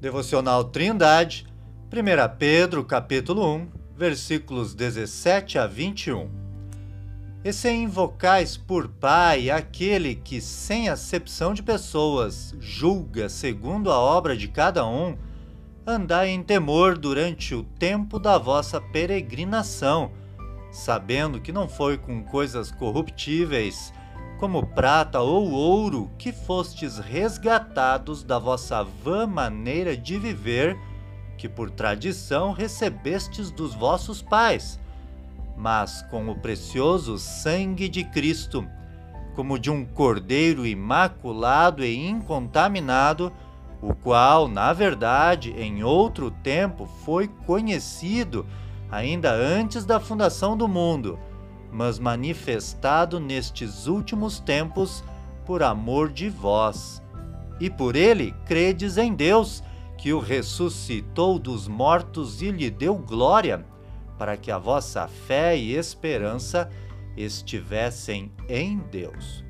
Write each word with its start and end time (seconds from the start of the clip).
Devocional 0.00 0.64
Trindade, 0.64 1.46
1 1.92 2.38
Pedro, 2.38 2.82
capítulo 2.82 3.46
1, 3.54 3.68
versículos 3.94 4.72
17 4.72 5.58
a 5.58 5.66
21. 5.66 6.30
E 7.44 7.52
se 7.52 7.70
invocais 7.70 8.56
por 8.56 8.88
Pai 8.88 9.50
aquele 9.50 10.14
que, 10.14 10.40
sem 10.40 10.88
acepção 10.88 11.52
de 11.52 11.62
pessoas, 11.62 12.54
julga 12.58 13.28
segundo 13.28 13.92
a 13.92 13.98
obra 13.98 14.34
de 14.34 14.48
cada 14.48 14.86
um, 14.86 15.18
andai 15.86 16.30
em 16.30 16.42
temor 16.42 16.96
durante 16.96 17.54
o 17.54 17.62
tempo 17.62 18.18
da 18.18 18.38
vossa 18.38 18.80
peregrinação, 18.80 20.12
sabendo 20.72 21.42
que 21.42 21.52
não 21.52 21.68
foi 21.68 21.98
com 21.98 22.24
coisas 22.24 22.70
corruptíveis, 22.70 23.92
como 24.40 24.66
prata 24.66 25.20
ou 25.20 25.50
ouro, 25.50 26.10
que 26.16 26.32
fostes 26.32 26.98
resgatados 26.98 28.24
da 28.24 28.38
vossa 28.38 28.82
vã 28.82 29.26
maneira 29.26 29.94
de 29.94 30.18
viver, 30.18 30.78
que 31.36 31.46
por 31.46 31.70
tradição 31.70 32.52
recebestes 32.52 33.50
dos 33.50 33.74
vossos 33.74 34.22
pais, 34.22 34.80
mas 35.58 36.00
com 36.10 36.30
o 36.30 36.34
precioso 36.34 37.18
sangue 37.18 37.86
de 37.86 38.02
Cristo, 38.02 38.66
como 39.36 39.58
de 39.58 39.70
um 39.70 39.84
cordeiro 39.84 40.66
imaculado 40.66 41.84
e 41.84 41.94
incontaminado, 41.94 43.30
o 43.82 43.94
qual, 43.94 44.48
na 44.48 44.72
verdade, 44.72 45.52
em 45.52 45.84
outro 45.84 46.30
tempo 46.30 46.86
foi 47.04 47.28
conhecido, 47.28 48.46
ainda 48.90 49.32
antes 49.34 49.84
da 49.84 50.00
fundação 50.00 50.56
do 50.56 50.66
mundo 50.66 51.18
mas 51.72 51.98
manifestado 51.98 53.20
nestes 53.20 53.86
últimos 53.86 54.40
tempos 54.40 55.04
por 55.44 55.62
amor 55.62 56.10
de 56.10 56.28
vós. 56.28 57.02
E 57.60 57.68
por 57.68 57.96
ele 57.96 58.34
credes 58.46 58.96
em 58.96 59.14
Deus, 59.14 59.62
que 59.98 60.12
o 60.12 60.18
ressuscitou 60.18 61.38
dos 61.38 61.68
mortos 61.68 62.40
e 62.40 62.50
lhe 62.50 62.70
deu 62.70 62.96
glória, 62.96 63.66
para 64.18 64.36
que 64.36 64.50
a 64.50 64.58
vossa 64.58 65.06
fé 65.06 65.56
e 65.56 65.74
esperança 65.74 66.70
estivessem 67.16 68.32
em 68.48 68.78
Deus. 68.78 69.44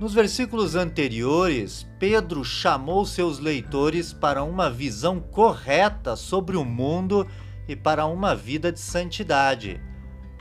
Nos 0.00 0.14
versículos 0.14 0.76
anteriores, 0.76 1.86
Pedro 1.98 2.42
chamou 2.42 3.04
seus 3.04 3.38
leitores 3.38 4.14
para 4.14 4.42
uma 4.42 4.70
visão 4.70 5.20
correta 5.20 6.16
sobre 6.16 6.56
o 6.56 6.64
mundo 6.64 7.26
e 7.68 7.76
para 7.76 8.06
uma 8.06 8.34
vida 8.34 8.72
de 8.72 8.80
santidade. 8.80 9.80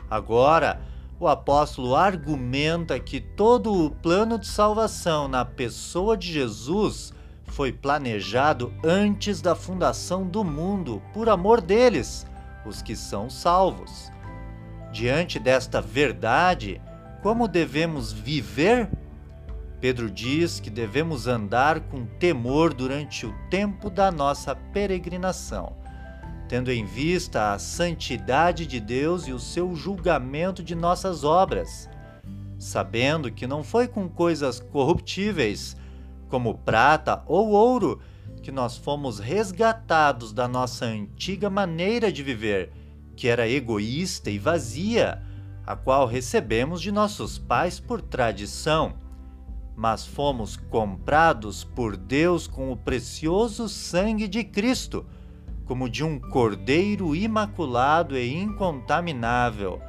Agora, 0.09 0.81
o 1.19 1.27
apóstolo 1.27 1.95
argumenta 1.95 2.99
que 2.99 3.19
todo 3.19 3.85
o 3.85 3.91
plano 3.91 4.39
de 4.39 4.47
salvação 4.47 5.27
na 5.27 5.43
pessoa 5.43 6.17
de 6.17 6.31
Jesus 6.31 7.13
foi 7.45 7.71
planejado 7.71 8.73
antes 8.83 9.41
da 9.41 9.53
fundação 9.53 10.25
do 10.25 10.43
mundo, 10.43 11.01
por 11.13 11.29
amor 11.29 11.61
deles, 11.61 12.25
os 12.65 12.81
que 12.81 12.95
são 12.95 13.29
salvos. 13.29 14.11
Diante 14.91 15.37
desta 15.39 15.81
verdade, 15.81 16.81
como 17.21 17.47
devemos 17.47 18.11
viver? 18.13 18.89
Pedro 19.81 20.09
diz 20.09 20.59
que 20.59 20.69
devemos 20.69 21.27
andar 21.27 21.81
com 21.81 22.05
temor 22.05 22.73
durante 22.73 23.25
o 23.25 23.33
tempo 23.49 23.89
da 23.89 24.11
nossa 24.11 24.55
peregrinação 24.55 25.78
tendo 26.49 26.71
em 26.71 26.83
vista 26.83 27.53
a 27.53 27.59
santidade 27.59 28.65
de 28.65 28.79
Deus 28.79 29.27
e 29.27 29.31
o 29.31 29.39
seu 29.39 29.75
julgamento 29.75 30.63
de 30.63 30.73
nossas 30.73 31.23
obras, 31.23 31.87
sabendo 32.57 33.31
que 33.31 33.45
não 33.45 33.63
foi 33.63 33.87
com 33.87 34.09
coisas 34.09 34.59
corruptíveis, 34.59 35.77
como 36.27 36.57
prata 36.57 37.23
ou 37.27 37.49
ouro, 37.49 38.01
que 38.41 38.51
nós 38.51 38.75
fomos 38.75 39.19
resgatados 39.19 40.33
da 40.33 40.47
nossa 40.47 40.85
antiga 40.85 41.51
maneira 41.51 42.11
de 42.11 42.23
viver, 42.23 42.71
que 43.15 43.27
era 43.27 43.47
egoísta 43.47 44.31
e 44.31 44.39
vazia, 44.39 45.21
a 45.67 45.75
qual 45.75 46.07
recebemos 46.07 46.81
de 46.81 46.91
nossos 46.91 47.37
pais 47.37 47.79
por 47.79 48.01
tradição, 48.01 48.95
mas 49.75 50.03
fomos 50.03 50.57
comprados 50.57 51.63
por 51.63 51.95
Deus 51.95 52.47
com 52.47 52.71
o 52.71 52.77
precioso 52.77 53.69
sangue 53.69 54.27
de 54.27 54.43
Cristo 54.43 55.05
como 55.69 55.87
de 55.87 56.03
um 56.03 56.19
cordeiro 56.19 57.15
imaculado 57.15 58.17
e 58.17 58.35
incontaminável. 58.35 59.79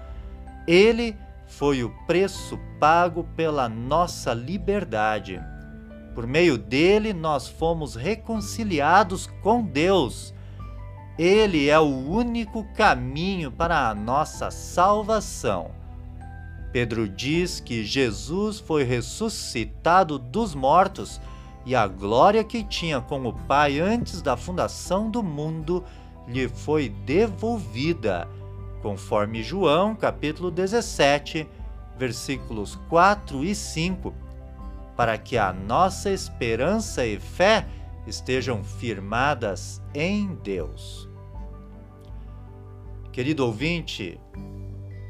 Ele 0.68 1.16
foi 1.46 1.82
o 1.82 1.88
preço 2.06 2.60
pago 2.78 3.24
pela 3.34 3.66
nossa 3.66 4.34
liberdade. 4.34 5.41
Por 6.14 6.26
meio 6.26 6.58
dele, 6.58 7.14
nós 7.14 7.48
fomos 7.48 7.94
reconciliados 7.94 9.26
com 9.42 9.64
Deus. 9.64 10.34
Ele 11.18 11.70
é 11.70 11.80
o 11.80 12.10
único 12.10 12.62
caminho 12.74 13.50
para 13.50 13.88
a 13.88 13.94
nossa 13.94 14.50
salvação. 14.50 15.70
Pedro 16.74 17.08
diz 17.08 17.58
que 17.58 17.86
Jesus 17.86 18.60
foi 18.60 18.84
ressuscitado 18.84 20.18
dos 20.18 20.54
mortos 20.54 21.18
e 21.65 21.75
a 21.75 21.87
glória 21.87 22.43
que 22.43 22.65
tinha 22.65 23.00
com 23.00 23.26
o 23.26 23.32
Pai 23.32 23.78
antes 23.78 24.22
da 24.22 24.37
fundação 24.37 25.10
do 25.10 25.22
mundo 25.22 25.84
lhe 26.26 26.48
foi 26.48 26.88
devolvida, 26.88 28.28
conforme 28.82 29.43
João 29.43 29.94
capítulo 29.94 30.50
17, 30.50 31.47
versículos 31.98 32.78
4 32.88 33.44
e 33.44 33.54
5, 33.54 34.15
para 34.97 35.19
que 35.19 35.37
a 35.37 35.53
nossa 35.53 36.10
esperança 36.10 37.06
e 37.06 37.19
fé 37.19 37.66
estejam 38.06 38.65
firmadas 38.65 39.82
em 39.94 40.34
Deus. 40.42 41.09
Querido 43.12 43.44
ouvinte, 43.44 44.19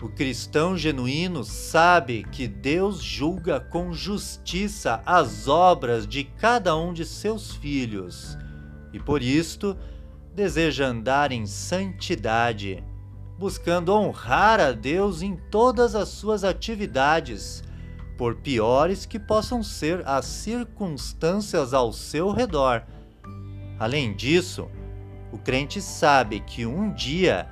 o 0.03 0.09
cristão 0.09 0.77
genuíno 0.77 1.44
sabe 1.44 2.25
que 2.33 2.49
Deus 2.49 3.03
julga 3.03 3.61
com 3.61 3.93
justiça 3.93 5.03
as 5.05 5.47
obras 5.47 6.06
de 6.06 6.25
cada 6.25 6.75
um 6.77 6.93
de 6.93 7.05
seus 7.05 7.55
filhos 7.55 8.38
e 8.93 8.99
por 8.99 9.22
isto 9.22 9.77
deseja 10.34 10.87
andar 10.87 11.33
em 11.33 11.47
santidade, 11.47 12.83
buscando 13.38 13.93
honrar 13.93 14.61
a 14.61 14.72
Deus 14.72 15.22
em 15.22 15.37
todas 15.50 15.94
as 15.94 16.09
suas 16.09 16.44
atividades, 16.44 17.62
por 18.17 18.37
piores 18.37 19.06
que 19.06 19.19
possam 19.19 19.62
ser 19.62 20.06
as 20.06 20.27
circunstâncias 20.27 21.72
ao 21.72 21.93
seu 21.93 22.31
redor. 22.31 22.84
Além 23.78 24.15
disso, 24.15 24.69
o 25.32 25.38
crente 25.38 25.81
sabe 25.81 26.41
que 26.41 26.67
um 26.67 26.93
dia 26.93 27.49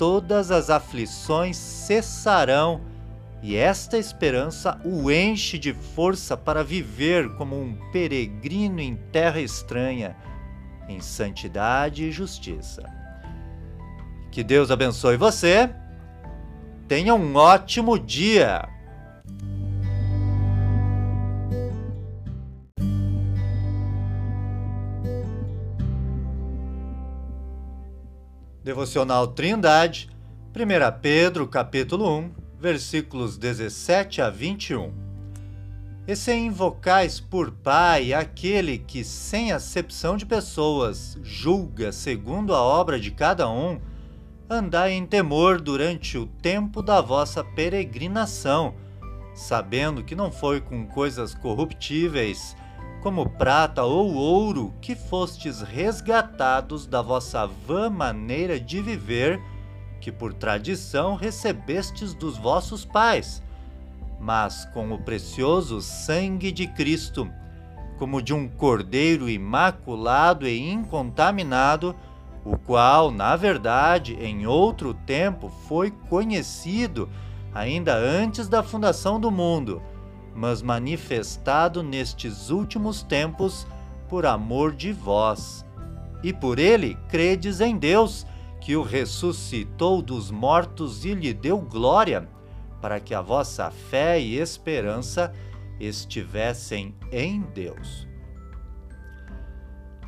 todas 0.00 0.50
as 0.50 0.70
aflições 0.70 1.58
cessarão, 1.58 2.80
e 3.42 3.54
esta 3.54 3.98
esperança 3.98 4.80
o 4.82 5.10
enche 5.10 5.58
de 5.58 5.74
força 5.74 6.38
para 6.38 6.64
viver 6.64 7.36
como 7.36 7.60
um 7.60 7.76
peregrino 7.92 8.80
em 8.80 8.96
terra 8.96 9.42
estranha, 9.42 10.16
em 10.88 11.00
santidade 11.00 12.02
e 12.02 12.10
justiça. 12.10 12.82
Que 14.32 14.42
Deus 14.42 14.70
abençoe 14.70 15.18
você. 15.18 15.68
Tenha 16.88 17.14
um 17.14 17.36
ótimo 17.36 17.98
dia. 17.98 18.66
Devocional 28.62 29.28
Trindade, 29.28 30.10
1 30.54 31.00
Pedro, 31.00 31.48
capítulo 31.48 32.18
1, 32.18 32.30
versículos 32.60 33.38
17 33.38 34.20
a 34.20 34.28
21. 34.28 34.92
E 36.06 36.14
se 36.14 36.34
invocais 36.34 37.18
por 37.18 37.52
Pai 37.52 38.12
aquele 38.12 38.76
que, 38.76 39.02
sem 39.02 39.50
acepção 39.50 40.14
de 40.14 40.26
pessoas, 40.26 41.16
julga 41.22 41.90
segundo 41.90 42.54
a 42.54 42.60
obra 42.60 43.00
de 43.00 43.10
cada 43.10 43.48
um, 43.48 43.80
andai 44.48 44.92
em 44.92 45.06
temor 45.06 45.58
durante 45.58 46.18
o 46.18 46.26
tempo 46.26 46.82
da 46.82 47.00
vossa 47.00 47.42
peregrinação, 47.42 48.74
sabendo 49.34 50.04
que 50.04 50.14
não 50.14 50.30
foi 50.30 50.60
com 50.60 50.86
coisas 50.86 51.34
corruptíveis, 51.34 52.54
como 53.00 53.28
prata 53.28 53.82
ou 53.82 54.14
ouro, 54.14 54.74
que 54.80 54.94
fostes 54.94 55.62
resgatados 55.62 56.86
da 56.86 57.00
vossa 57.00 57.46
vã 57.46 57.88
maneira 57.88 58.60
de 58.60 58.80
viver, 58.80 59.40
que 60.00 60.12
por 60.12 60.32
tradição 60.34 61.14
recebestes 61.14 62.14
dos 62.14 62.36
vossos 62.36 62.84
pais, 62.84 63.42
mas 64.20 64.66
com 64.66 64.92
o 64.92 64.98
precioso 64.98 65.80
sangue 65.80 66.52
de 66.52 66.66
Cristo, 66.66 67.30
como 67.98 68.22
de 68.22 68.32
um 68.34 68.48
cordeiro 68.48 69.28
imaculado 69.28 70.46
e 70.46 70.70
incontaminado, 70.70 71.94
o 72.44 72.56
qual, 72.56 73.10
na 73.10 73.36
verdade, 73.36 74.14
em 74.14 74.46
outro 74.46 74.94
tempo 74.94 75.48
foi 75.68 75.90
conhecido, 75.90 77.08
ainda 77.54 77.94
antes 77.94 78.48
da 78.48 78.62
fundação 78.62 79.20
do 79.20 79.30
mundo 79.30 79.82
mas 80.34 80.62
manifestado 80.62 81.82
nestes 81.82 82.50
últimos 82.50 83.02
tempos 83.02 83.66
por 84.08 84.26
amor 84.26 84.72
de 84.72 84.92
vós. 84.92 85.64
E 86.22 86.32
por 86.32 86.58
ele 86.58 86.96
credes 87.08 87.60
em 87.60 87.76
Deus, 87.76 88.26
que 88.60 88.76
o 88.76 88.82
ressuscitou 88.82 90.02
dos 90.02 90.30
mortos 90.30 91.04
e 91.04 91.14
lhe 91.14 91.32
deu 91.32 91.58
glória, 91.58 92.28
para 92.80 93.00
que 93.00 93.14
a 93.14 93.22
vossa 93.22 93.70
fé 93.70 94.20
e 94.20 94.36
esperança 94.36 95.32
estivessem 95.78 96.94
em 97.10 97.40
Deus. 97.54 98.06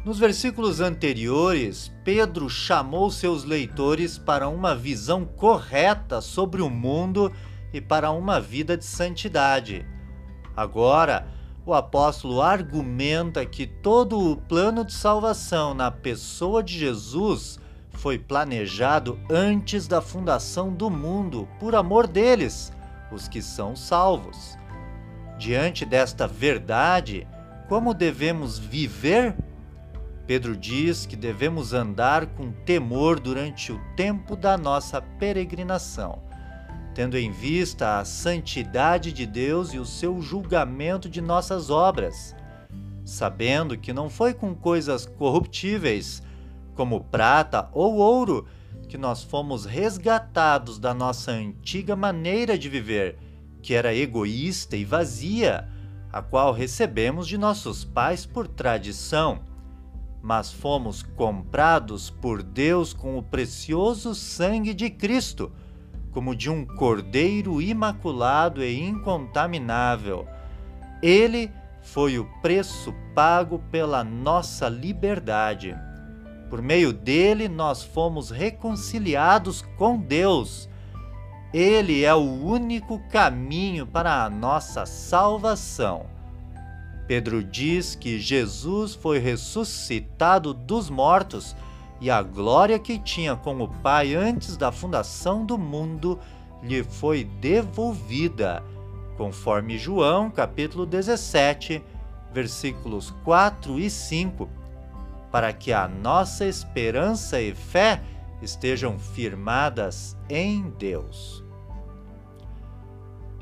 Nos 0.05 0.19
versículos 0.19 0.81
anteriores, 0.81 1.93
Pedro 2.05 2.51
chamou 2.51 3.09
seus 3.09 3.45
leitores 3.45 4.19
para 4.19 4.49
uma 4.49 4.75
visão 4.75 5.25
correta 5.25 6.21
sobre 6.21 6.61
o 6.61 6.69
mundo 6.69 7.33
e 7.73 7.81
para 7.81 8.11
uma 8.11 8.41
vida 8.41 8.77
de 8.77 8.85
santidade. 8.85 9.87
Agora, 10.57 11.27
o 11.65 11.73
apóstolo 11.73 12.43
argumenta 12.43 13.47
que 13.47 13.67
todo 13.67 14.19
o 14.19 14.37
plano 14.37 14.85
de 14.85 14.93
salvação 14.93 15.75
na 15.75 15.91
pessoa 15.91 16.63
de 16.63 16.79
Jesus 16.79 17.59
foi 17.91 18.19
planejado 18.19 19.19
antes 19.31 19.87
da 19.87 20.01
fundação 20.01 20.73
do 20.73 20.91
mundo, 20.91 21.49
por 21.61 21.75
amor 21.75 22.07
deles, 22.07 22.73
os 23.13 23.29
que 23.29 23.41
são 23.41 23.77
salvos. 23.77 24.57
Diante 25.39 25.85
desta 25.85 26.27
verdade, 26.27 27.27
como 27.69 27.95
devemos 27.95 28.59
viver? 28.59 29.35
Pedro 30.27 30.57
diz 30.57 31.05
que 31.05 31.17
devemos 31.17 31.73
andar 31.73 32.27
com 32.27 32.53
temor 32.53 33.19
durante 33.21 33.73
o 33.73 33.81
tempo 33.97 34.37
da 34.37 34.57
nossa 34.57 35.01
peregrinação, 35.01 36.23
tendo 36.95 37.17
em 37.17 37.31
vista 37.31 37.99
a 37.99 38.05
santidade 38.05 39.13
de 39.13 39.27
Deus 39.27 39.73
e 39.73 39.79
o 39.79 39.85
seu 39.85 40.21
julgamento 40.21 41.09
de 41.09 41.21
nossas 41.21 41.71
obras, 41.71 42.35
sabendo 43.05 43.79
que 43.79 43.93
não 43.93 44.11
foi 44.11 44.35
com 44.35 44.55
coisas 44.55 45.07
corruptíveis, 45.07 46.23
como 46.75 47.05
prata 47.05 47.69
ou 47.73 47.97
ouro, 47.97 48.47
que 48.89 48.99
nós 48.99 49.23
fomos 49.23 49.65
resgatados 49.65 50.79
da 50.79 50.93
nossa 50.93 51.33
antiga 51.33 51.97
maneira 51.97 52.59
de 52.59 52.69
viver, 52.69 53.19
que 53.63 53.75
era 53.75 53.95
egoísta 53.95 54.77
e 54.77 54.85
vazia, 54.85 55.69
a 56.13 56.21
qual 56.21 56.53
recebemos 56.53 57.27
de 57.27 57.39
nossos 57.39 57.85
pais 57.85 58.27
por 58.27 58.47
tradição. 58.47 59.41
Mas 60.21 60.53
fomos 60.53 61.03
comprados 61.03 62.11
por 62.11 62.43
Deus 62.43 62.93
com 62.93 63.17
o 63.17 63.23
precioso 63.23 64.15
sangue 64.15 64.75
de 64.75 64.91
Cristo, 64.91 65.51
como 66.13 66.37
de 66.37 66.51
um 66.51 66.65
cordeiro 66.65 67.61
imaculado 67.61 68.63
e 68.63 68.81
incontaminável. 68.81 70.27
Ele 71.03 71.51
foi 71.81 72.19
o 72.19 72.25
preço 72.41 72.95
pago 73.15 73.59
pela 73.71 74.05
nossa 74.05 74.69
liberdade. 74.69 75.77
Por 76.49 76.63
meio 76.63 76.93
dele, 76.93 77.49
nós 77.49 77.83
fomos 77.83 78.31
reconciliados 78.31 79.63
com 79.77 79.99
Deus. 79.99 80.69
Ele 81.53 82.05
é 82.05 82.15
o 82.15 82.21
único 82.21 82.99
caminho 83.09 83.87
para 83.87 84.25
a 84.25 84.31
nossa 84.31 84.87
salvação. 84.87 86.07
Pedro 87.07 87.43
diz 87.43 87.95
que 87.95 88.21
Jesus 88.21 88.95
foi 88.95 89.19
ressuscitado 89.19 90.55
dos 90.55 90.89
mortos 90.89 91.57
e 92.03 92.11
a 92.11 92.21
glória 92.21 92.81
que 92.81 92.99
tinha 92.99 93.37
com 93.37 93.63
o 93.63 93.69
Pai 93.69 94.13
antes 94.13 94.57
da 94.57 94.73
fundação 94.73 95.47
do 95.47 95.57
mundo 95.57 96.19
lhe 96.61 96.83
foi 96.83 97.23
devolvida, 97.23 98.61
conforme 99.17 99.79
João 99.79 100.29
capítulo 100.29 100.85
17, 100.85 101.81
versículos 102.33 103.15
4 103.23 103.79
e 103.79 103.89
5, 103.89 104.51
para 105.31 105.53
que 105.53 105.73
a 105.73 105.87
nossa 105.87 106.45
esperança 106.45 107.41
e 107.41 107.55
fé 107.55 108.03
estejam 108.43 108.99
firmadas 108.99 110.17
em 110.29 110.71
Deus. 110.77 111.45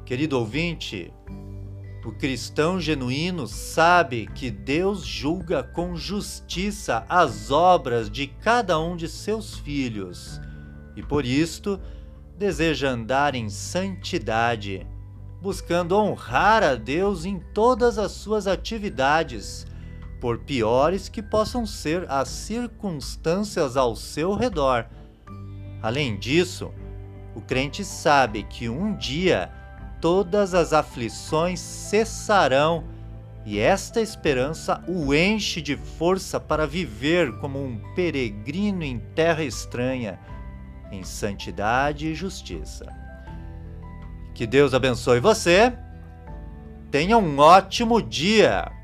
Querido 0.05 0.39
ouvinte, 0.39 1.11
o 2.05 2.13
cristão 2.13 2.81
genuíno 2.81 3.47
sabe 3.47 4.27
que 4.35 4.51
Deus 4.51 5.05
julga 5.05 5.63
com 5.63 5.95
justiça 5.97 7.05
as 7.09 7.51
obras 7.51 8.11
de 8.11 8.27
cada 8.27 8.79
um 8.79 8.97
de 8.97 9.07
seus 9.07 9.59
filhos 9.59 10.41
e 10.97 11.03
por 11.03 11.25
isto 11.25 11.81
deseja 12.39 12.91
andar 12.91 13.35
em 13.35 13.49
santidade, 13.49 14.87
buscando 15.41 15.97
honrar 15.97 16.63
a 16.63 16.75
Deus 16.75 17.25
em 17.25 17.39
todas 17.39 17.99
as 17.99 18.13
suas 18.13 18.47
atividades, 18.47 19.67
por 20.21 20.39
piores 20.39 21.09
que 21.09 21.23
possam 21.23 21.65
ser 21.65 22.11
as 22.11 22.29
circunstâncias 22.29 23.77
ao 23.77 23.97
seu 23.97 24.35
redor. 24.35 24.87
Além 25.83 26.19
disso, 26.19 26.71
o 27.35 27.41
crente 27.41 27.85
sabe 27.85 28.43
que 28.43 28.69
um 28.69 28.95
dia 28.97 29.51
todas 30.01 30.55
as 30.55 30.73
aflições 30.73 31.61
cessarão, 31.61 32.85
e 33.45 33.59
esta 33.59 34.01
esperança 34.01 34.83
o 34.87 35.15
enche 35.15 35.63
de 35.63 35.77
força 35.77 36.39
para 36.39 36.67
viver 36.67 37.39
como 37.39 37.63
um 37.63 37.81
peregrino 37.95 38.83
em 38.83 38.99
terra 38.99 39.43
estranha, 39.43 40.19
em 40.93 41.03
santidade 41.03 42.09
e 42.09 42.15
justiça. 42.15 42.87
Que 44.35 44.47
Deus 44.47 44.75
abençoe 44.75 45.21
você. 45.21 45.73
Tenha 46.91 47.17
um 47.17 47.39
ótimo 47.39 48.03
dia! 48.03 48.80